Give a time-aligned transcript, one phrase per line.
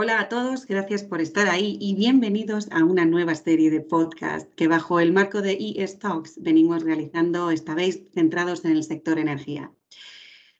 [0.00, 4.48] Hola a todos, gracias por estar ahí y bienvenidos a una nueva serie de podcast
[4.54, 9.72] que bajo el marco de eStocks venimos realizando esta vez centrados en el sector energía.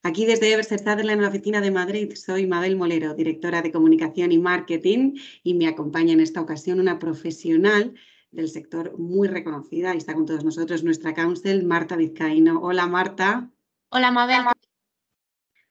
[0.02, 4.32] Aquí desde Everset Sutherland, en la oficina de Madrid, soy Mabel Molero, directora de comunicación
[4.32, 7.94] y marketing y me acompaña en esta ocasión una profesional
[8.32, 12.58] del sector muy reconocida y está con todos nosotros nuestra counsel, Marta Vizcaíno.
[12.60, 13.48] Hola Marta.
[13.90, 14.46] Hola Mabel.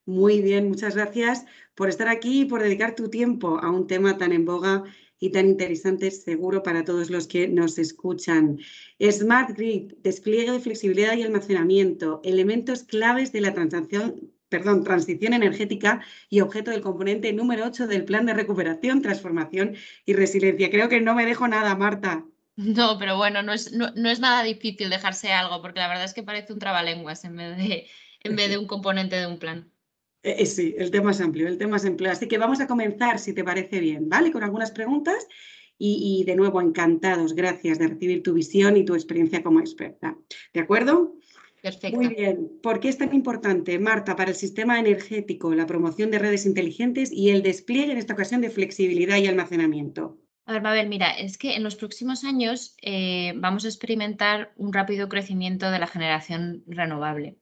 [0.07, 1.45] Muy bien, muchas gracias
[1.75, 4.85] por estar aquí y por dedicar tu tiempo a un tema tan en boga
[5.19, 8.57] y tan interesante seguro para todos los que nos escuchan.
[9.01, 16.01] Smart Grid, despliegue de flexibilidad y almacenamiento, elementos claves de la transición, perdón, transición energética
[16.29, 20.69] y objeto del componente número 8 del plan de recuperación, transformación y resiliencia.
[20.69, 22.23] Creo que no me dejo nada, Marta.
[22.55, 26.13] No, pero bueno, no es, no, es nada difícil dejarse algo, porque la verdad es
[26.13, 27.87] que parece un trabalenguas en vez de,
[28.23, 29.69] en vez de un componente de un plan.
[30.23, 32.11] Eh, eh, sí, el tema es amplio, el tema es amplio.
[32.11, 34.31] Así que vamos a comenzar, si te parece bien, ¿vale?
[34.31, 35.27] Con algunas preguntas
[35.79, 40.17] y, de nuevo encantados, gracias de recibir tu visión y tu experiencia como experta.
[40.53, 41.15] ¿De acuerdo?
[41.61, 41.97] Perfecto.
[41.97, 42.49] Muy bien.
[42.61, 47.11] ¿Por qué es tan importante, Marta, para el sistema energético, la promoción de redes inteligentes
[47.11, 50.19] y el despliegue en esta ocasión de flexibilidad y almacenamiento?
[50.45, 54.71] A ver, Mabel, mira, es que en los próximos años eh, vamos a experimentar un
[54.71, 57.37] rápido crecimiento de la generación renovable.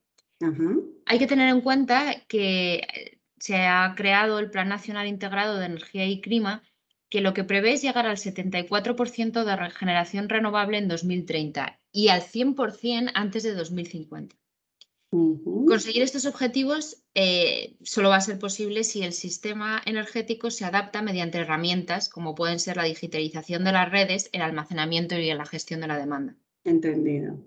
[1.05, 5.67] Hay que tener en cuenta que eh, se ha creado el Plan Nacional Integrado de
[5.67, 6.63] Energía y Clima,
[7.09, 12.21] que lo que prevé es llegar al 74% de regeneración renovable en 2030 y al
[12.21, 14.35] 100% antes de 2050.
[15.11, 21.01] Conseguir estos objetivos eh, solo va a ser posible si el sistema energético se adapta
[21.01, 25.79] mediante herramientas como pueden ser la digitalización de las redes, el almacenamiento y la gestión
[25.79, 26.35] de la demanda.
[26.65, 27.37] Entendido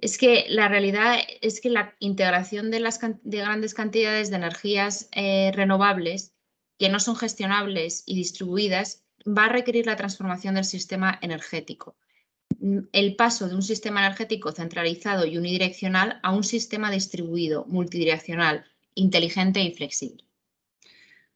[0.00, 5.08] es que la realidad es que la integración de, las, de grandes cantidades de energías
[5.12, 6.32] eh, renovables
[6.78, 11.96] que no son gestionables y distribuidas va a requerir la transformación del sistema energético.
[12.58, 18.64] Mm, el paso de un sistema energético centralizado y unidireccional a un sistema distribuido, multidireccional,
[18.94, 20.29] inteligente y flexible.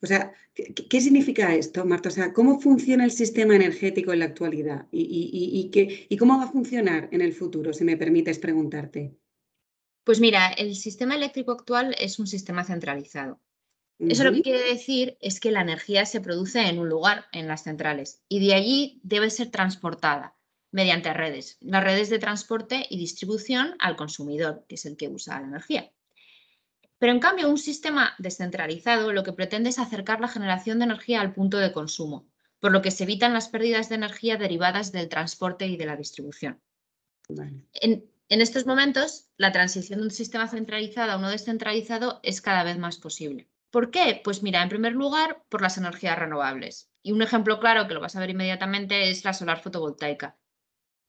[0.05, 2.11] O sea, ¿qué, significa esto, Marta?
[2.11, 5.71] O sea, ¿cómo funciona el sistema energético en la actualidad y,
[6.19, 9.17] cómo va a funcionar en el futuro, si me permites preguntarte?
[10.05, 13.41] Pues mira, el sistema eléctrico actual es un sistema centralizado.
[13.99, 17.49] Eso lo que quiere decir es que la energía se produce en un lugar, en
[17.49, 20.37] las centrales, y de allí debe ser transportada
[20.71, 25.41] mediante redes, las redes de transporte y distribución al consumidor, que es el que usa
[25.41, 25.91] la energía.
[26.99, 31.21] Pero en cambio, un sistema descentralizado lo que pretende es acercar la generación de energía
[31.21, 32.27] al punto de consumo,
[32.61, 35.97] por lo que se evitan las pérdidas de energía derivadas del transporte y de la
[35.97, 36.61] distribución.
[37.73, 42.79] En, estos momentos, la transición de un sistema centralizado a uno descentralizado es cada vez
[42.79, 43.49] más posible.
[43.71, 44.21] ¿Por qué?
[44.23, 46.91] Pues mira, en primer lugar, por las energías renovables.
[47.03, 50.37] Y un ejemplo claro que lo vas a ver inmediatamente es la solar fotovoltaica.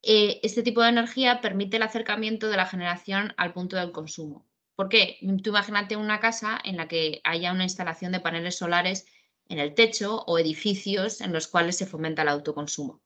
[0.01, 4.45] Eh, este tipo de energía permite el acercamiento de la generación al punto del consumo,
[4.75, 5.17] ¿Por qué?
[5.43, 9.05] Tú imagínate una casa en la que haya una instalación de paneles solares
[9.47, 13.01] en el techo o edificios en los cuales se fomenta el autoconsumo.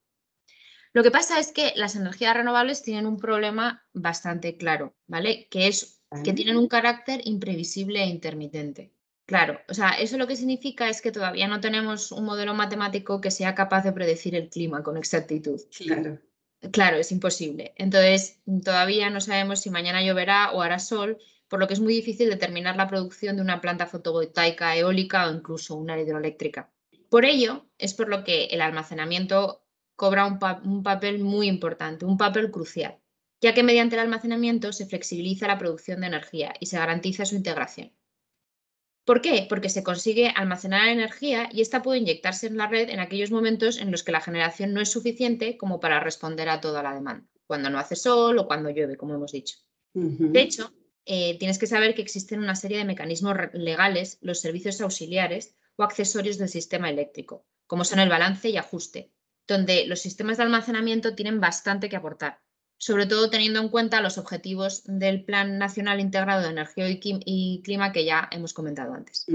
[0.94, 5.48] Lo que pasa es que las energías renovables tienen un problema bastante claro, ¿vale?
[5.52, 8.92] Que es que tienen un carácter imprevisible e intermitente.
[9.28, 13.22] Claro, o sea, eso lo que significa es que todavía no tenemos un modelo matemático
[13.22, 15.62] que sea capaz de predecir el clima con exactitud.
[15.78, 16.20] Claro.
[16.72, 17.74] Claro, es imposible.
[17.78, 21.94] Entonces, todavía no sabemos si mañana lloverá o hará sol por lo que es muy
[21.94, 26.72] difícil determinar la producción de una planta fotovoltaica eólica o incluso una hidroeléctrica.
[27.10, 29.66] Por ello, es por lo que el almacenamiento
[29.96, 33.00] cobra un, papel muy importante, un papel crucial,
[33.42, 37.36] ya que mediante el almacenamiento se flexibiliza la producción de energía y se garantiza su
[37.36, 37.92] integración.
[39.04, 39.48] ¿Por qué?
[39.50, 43.80] Porque se consigue almacenar energía y esta puede inyectarse en la red en aquellos momentos
[43.80, 47.28] en los que la generación no es suficiente como para responder a toda la demanda,
[47.48, 49.58] cuando no hace sol o cuando llueve, como hemos dicho.
[49.94, 50.72] De hecho,
[51.06, 55.84] eh, tienes que saber que existen una serie de mecanismos legales, los servicios auxiliares o
[55.84, 59.12] accesorios del sistema eléctrico, como son el balance y ajuste,
[59.48, 62.42] donde los sistemas de almacenamiento tienen bastante que aportar,
[62.78, 67.92] sobre todo teniendo en cuenta los objetivos del Plan Nacional Integrado de Energía y Clima
[67.92, 69.26] que ya hemos comentado antes.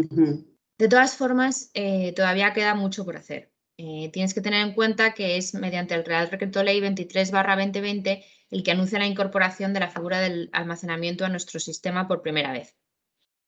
[0.79, 3.53] De todas formas, eh, todavía queda mucho por hacer.
[3.77, 8.25] Eh, tienes que tener en cuenta que es mediante el Real Decreto Ley 23-2020
[8.55, 12.53] el que anuncia la incorporación de la figura del almacenamiento a nuestro sistema por primera
[12.53, 12.77] vez.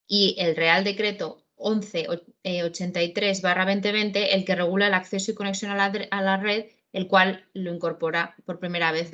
[0.09, 5.91] Y el Real Decreto 1183-2020 el que regula el acceso y conexión a la,
[6.39, 9.13] red, el cual lo incorpora por primera vez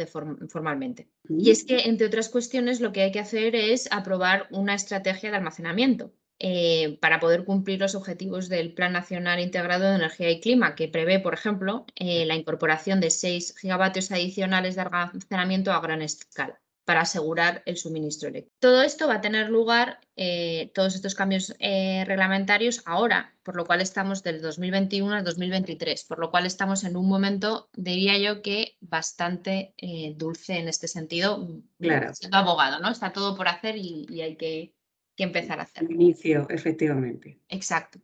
[0.48, 1.10] formalmente.
[1.28, 5.30] Y es que, entre otras cuestiones, lo que hay que hacer es aprobar una estrategia
[5.30, 6.10] de almacenamiento,
[6.44, 10.88] eh, para poder cumplir los objetivos del Plan Nacional Integrado de Energía y Clima, que
[10.88, 16.60] prevé, por ejemplo, eh, la incorporación de 6 gigavatios adicionales de almacenamiento a gran escala
[16.84, 18.56] para asegurar el suministro eléctrico.
[18.58, 23.80] Todo esto va a tener lugar, eh, todos estos cambios reglamentarios ahora, por lo cual
[23.80, 28.78] estamos del 2021 al 2023, por lo cual estamos en un momento, diría yo, que
[28.80, 29.74] bastante
[30.16, 31.46] dulce en este sentido,
[31.78, 32.12] claro.
[32.16, 32.90] siendo abogado, ¿no?
[32.90, 34.74] Está todo por hacer y hay que
[35.16, 35.90] que empezar a hacer.
[35.90, 37.38] Inicio, efectivamente.
[37.48, 38.00] Exacto.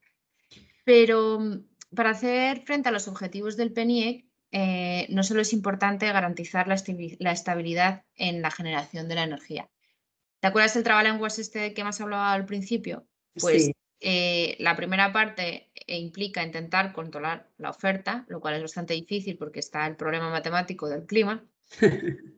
[0.85, 1.65] Pero mm,
[1.95, 6.75] para hacer frente a los objetivos del PENIEC, eh, no solo es importante garantizar la,
[7.33, 9.69] estabilidad en la generación de la energía.
[10.41, 13.07] ¿Te acuerdas del trabalenguas este que hemos hablado al principio?
[13.35, 13.71] Pues
[14.01, 19.37] eh, la primera parte eh, implica intentar controlar la oferta, lo cual es bastante difícil
[19.37, 21.45] porque está el problema matemático del clima,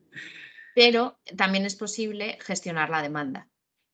[0.75, 3.47] pero también es posible gestionar la demanda.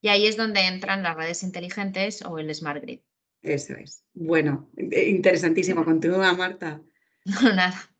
[0.07, 3.01] Y ahí es donde entran las redes inteligentes o el Smart Grid.
[3.41, 4.05] Eso es.
[4.13, 5.83] Bueno, eh, interesantísimo.
[5.83, 6.81] Continúa, Marta.
[7.25, 7.91] No, nada.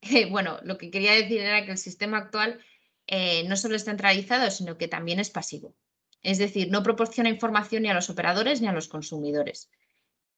[0.00, 2.60] Eh, bueno, lo que quería decir era que el sistema actual
[3.08, 5.74] eh, no solo es centralizado, sino que también es pasivo.
[6.22, 9.68] Es decir, no proporciona información ni a los operadores ni a los consumidores.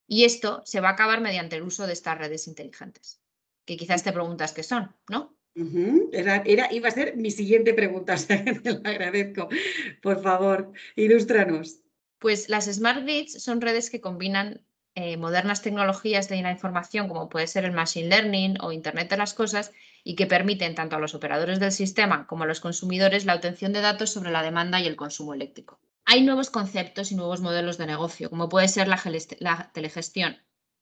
[0.07, 3.21] Y esto se va a acabar mediante el uso de estas redes inteligentes,
[3.67, 5.38] que quizás te preguntas qué son, ¿no?
[6.13, 8.17] Era, iba a ser mi siguiente pregunta,
[8.65, 9.49] lo agradezco.
[10.03, 11.81] Por favor, ilústranos.
[12.19, 14.63] Pues las Smart Grids son redes que combinan
[14.95, 19.17] eh, modernas tecnologías de la información, como puede ser el Machine Learning o Internet de
[19.17, 19.73] las Cosas,
[20.03, 23.73] y que permiten tanto a los operadores del sistema como a los consumidores la obtención
[23.73, 25.79] de datos sobre la demanda y el consumo eléctrico.
[26.05, 29.01] Hay nuevos conceptos y nuevos modelos de negocio, como puede ser la,
[29.39, 30.39] la telegestión,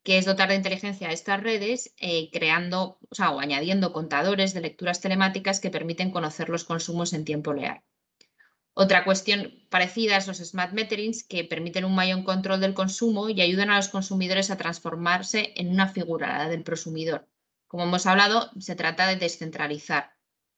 [0.07, 5.01] que es dotar de inteligencia a estas redes, eh, creando o, añadiendo contadores de lecturas
[5.01, 7.83] telemáticas que permiten conocer los consumos en tiempo real.
[8.73, 13.41] Otra cuestión parecida es los smart meterings, que permiten un mayor control del consumo y
[13.41, 17.27] ayudan a los consumidores a transformarse en una figura, la del prosumidor.
[17.67, 20.13] Como hemos hablado, se trata de descentralizar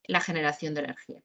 [0.05, 1.23] la generación de energía,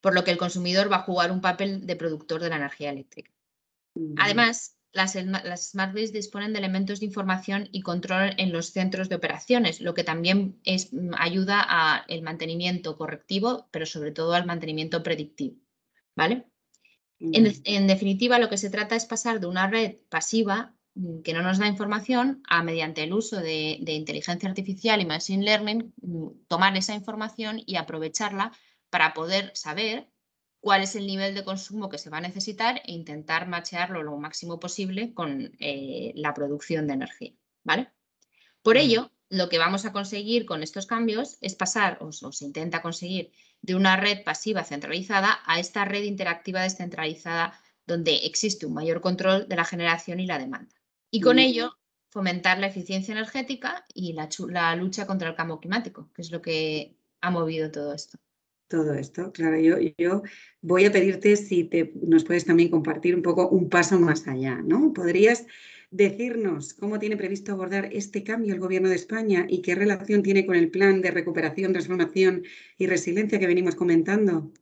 [0.00, 2.90] por lo que el consumidor va a jugar un papel de productor de la energía
[2.90, 3.32] eléctrica.
[4.16, 5.12] Además, las,
[5.70, 9.94] Smart Grids disponen de elementos de información y control en los centros de operaciones, lo
[9.94, 15.56] que también es, mm, ayuda al mantenimiento correctivo, pero sobre todo al mantenimiento predictivo.
[16.18, 16.46] ¿vale?
[17.20, 21.42] En, definitiva, lo que se trata es pasar de una red pasiva mm, que no
[21.42, 26.28] nos da información a, mediante el uso de, de inteligencia artificial y machine learning, mm,
[26.48, 28.52] tomar esa información y aprovecharla
[28.90, 30.08] para poder saber
[30.60, 34.16] cuál es el nivel de consumo que se va a necesitar e intentar machearlo lo
[34.16, 37.32] máximo posible con eh, la producción de energía.
[37.64, 37.90] ¿vale?
[38.62, 42.82] Por ello, lo que vamos a conseguir con estos cambios es pasar, o, se intenta
[42.82, 49.00] conseguir, de una red pasiva centralizada a esta red interactiva descentralizada donde existe un mayor
[49.00, 50.74] control de la generación y la demanda.
[51.10, 51.78] Y con ello,
[52.10, 56.96] fomentar la eficiencia energética y la lucha contra el cambio climático, que es lo que
[57.20, 58.18] ha movido todo esto
[58.68, 59.32] todo esto.
[59.32, 60.22] Claro, yo, yo
[60.60, 64.62] voy a pedirte si te, nos puedes también compartir un poco un paso más allá,
[64.62, 64.92] ¿no?
[64.92, 65.46] ¿Podrías
[65.90, 70.44] decirnos cómo tiene previsto abordar este cambio el Gobierno de España y qué relación tiene
[70.44, 72.44] con el plan de recuperación, transformación
[72.76, 74.52] y resiliencia que venimos comentando?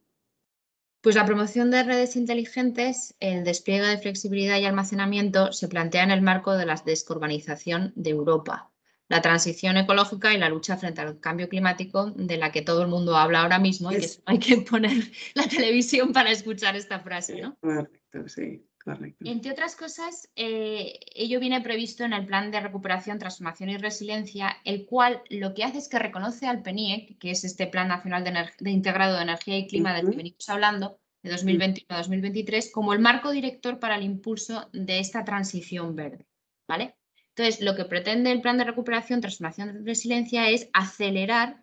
[1.00, 6.10] Pues la promoción de redes inteligentes, el despliegue de flexibilidad y almacenamiento se plantea en
[6.10, 8.72] el marco de la descarbonización de Europa,
[9.08, 12.88] la transición ecológica y la lucha frente al cambio climático de la que todo el
[12.88, 17.40] mundo habla ahora mismo y que hay que poner la televisión para escuchar esta frase,
[17.40, 17.56] ¿no?
[17.60, 19.24] Correcto, sí, correcto.
[19.24, 24.56] Entre otras cosas, eh, ello viene previsto en el Plan de Recuperación, Transformación y Resiliencia,
[24.64, 28.24] el cual lo que hace es que reconoce al PENIEC, que es este Plan Nacional
[28.24, 32.92] de, Integrado de Energía y Clima del que venimos hablando, de 2021 a 2023, como
[32.92, 36.26] el marco director para el impulso de esta transición verde,
[36.68, 36.94] ¿vale?
[37.36, 41.62] Entonces, lo que pretende el plan de recuperación, transformación y resiliencia es acelerar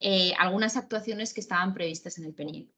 [0.00, 2.68] eh, algunas actuaciones que estaban previstas en el PNIEC.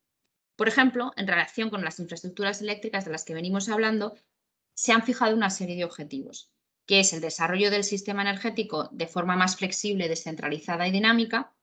[0.54, 4.14] Por ejemplo, en relación con las infraestructuras eléctricas de las que venimos hablando,
[4.74, 6.52] se han fijado una serie de objetivos,
[6.84, 11.54] que es el desarrollo del sistema energético de forma más flexible, descentralizada y dinámica,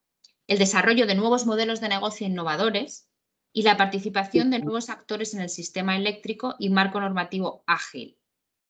[0.48, 3.08] el desarrollo de nuevos modelos de negocio innovadores
[3.52, 8.18] y la participación de nuevos actores en el sistema eléctrico y marco normativo ágil,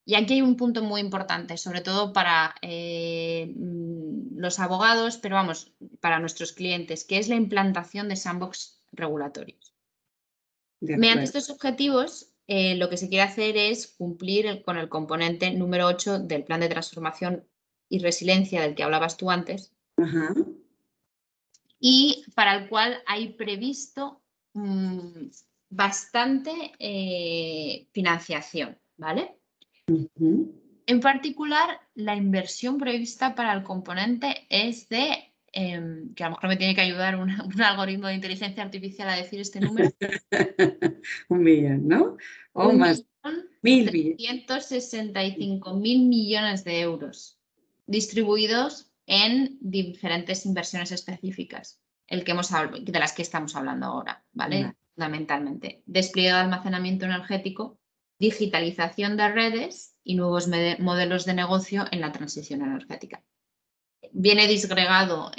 [0.05, 5.37] y aquí hay un punto muy importante, sobre todo para eh, mm, los abogados, pero
[5.37, 9.75] vamos, para nuestros clientes, que es la implantación de sandbox regulatorios.
[10.81, 15.87] Mediante estos objetivos, eh, lo que se quiere hacer es cumplir con el componente número
[15.87, 17.47] 8 del plan de transformación
[17.89, 19.73] y resiliencia del que hablabas tú antes,
[21.79, 24.21] y para el cual hay previsto
[24.55, 25.27] mm,
[25.69, 28.77] bastante eh, financiación.
[28.97, 29.37] ¿vale?
[29.87, 36.49] En particular, la inversión prevista para el componente es de Em, que a lo mejor
[36.49, 39.91] me tiene que ayudar un, algoritmo de inteligencia artificial a decir este número.
[41.29, 42.17] un millón, ¿no?
[42.53, 43.05] O más.
[43.63, 44.17] Mil mil
[46.09, 47.39] millones de euros
[47.87, 54.75] distribuidos en diferentes inversiones específicas, el que hemos, de las que estamos hablando ahora, ¿vale?
[54.95, 55.83] Fundamentalmente.
[55.87, 57.79] Despliegue de almacenamiento energético,
[58.23, 60.49] digitalización de redes y nuevos
[60.79, 63.23] modelos de negocio en la transición energética
[64.13, 65.33] viene disgregado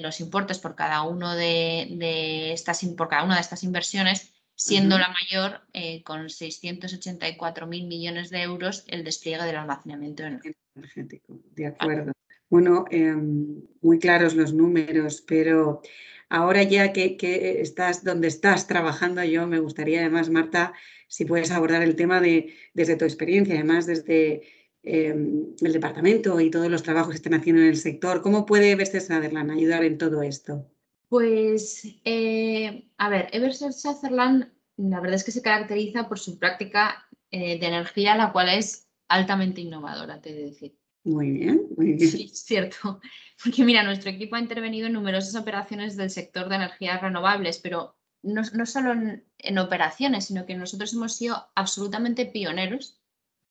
[0.00, 5.08] los importes por cada, uno de, estas, por cada una de estas inversiones, siendo la
[5.08, 11.40] mayor eh, con 684.000 millones de euros el despliegue del almacenamiento energético.
[11.54, 12.12] De acuerdo.
[12.48, 15.80] Bueno, em, muy claros los números, pero
[16.28, 17.16] ahora ya que,
[17.60, 20.74] estás donde estás trabajando, yo me gustaría además, Marta,
[21.12, 24.42] si puedes abordar el tema de, desde tu experiencia, además desde
[24.84, 28.20] Em, el departamento y todos los trabajos que están haciendo en el sector.
[28.20, 30.66] ¿Cómo puede Everset Sutherland ayudar en todo esto?
[31.08, 37.06] Pues, eh, a ver, Everset Sutherland la verdad es que se caracteriza por su práctica
[37.30, 40.76] eh, de energía, la cual es altamente innovadora, te de decir.
[41.04, 42.10] Muy bien, muy bien.
[42.10, 43.00] Sí, es cierto.
[43.44, 47.94] Porque mira, nuestro equipo ha intervenido en numerosas operaciones del sector de energías renovables, pero
[48.22, 48.92] no, solo
[49.38, 53.00] en, operaciones, sino que nosotros hemos sido absolutamente pioneros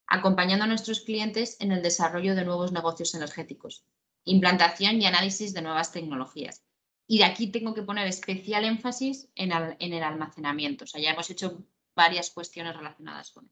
[0.08, 3.86] acompañando a nuestros clientes en el desarrollo de nuevos negocios energéticos,
[4.24, 6.64] implantación y análisis de nuevas tecnologías.
[7.08, 10.86] Y de aquí tengo que poner especial énfasis en, el almacenamiento.
[10.86, 11.64] O sea, ya hemos hecho
[11.96, 13.52] varias cuestiones relacionadas con él.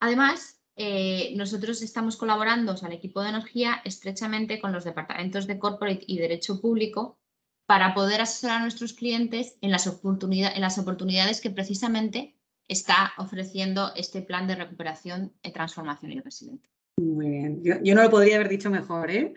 [0.00, 5.46] Además, eh, nosotros estamos colaborando, o sea, el equipo de energía, estrechamente con los departamentos
[5.46, 7.18] de corporate y derecho público
[7.66, 12.34] para poder asesorar a nuestros clientes en las, en las oportunidades que precisamente
[12.68, 16.70] está ofreciendo este plan de recuperación, transformación y resiliencia.
[16.96, 17.62] Muy bien.
[17.62, 19.34] Yo, no lo podría haber dicho mejor, ¿eh?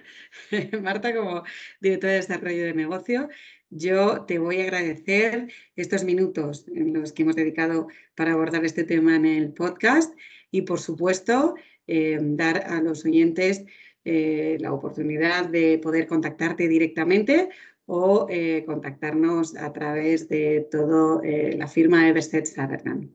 [0.82, 1.44] Marta, como
[1.82, 3.30] directora de desarrollo de negocio,
[3.70, 8.84] yo te voy a agradecer estos minutos en los que hemos dedicado para abordar este
[8.84, 10.14] tema en el podcast
[10.52, 11.56] y, por supuesto,
[11.88, 13.66] eh, dar a los oyentes
[14.06, 17.50] eh, la oportunidad de poder contactarte directamente
[17.88, 23.10] o eh, contactarnos a través de toda eh, la firma Everset Sutherland.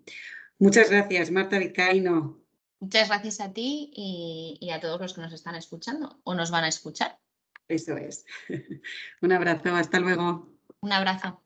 [0.59, 2.43] Muchas gracias, Marta Vizcaíno.
[2.81, 6.65] Muchas gracias a ti y a todos los que nos están escuchando o nos van
[6.65, 7.17] a escuchar.
[7.69, 8.25] Eso es.
[9.23, 10.53] Un abrazo, hasta luego.
[10.81, 11.41] Un abrazo.